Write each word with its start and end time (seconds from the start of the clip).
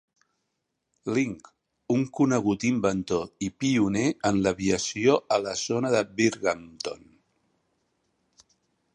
Link, 1.15 1.49
un 1.95 2.05
conegut 2.19 2.63
inventor 2.69 3.27
i 3.47 3.49
pioner 3.63 4.05
en 4.29 4.39
l'aviació 4.47 5.19
a 5.37 5.39
la 5.49 5.53
zona 5.65 5.91
de 5.97 6.01
Binghamton. 6.21 7.05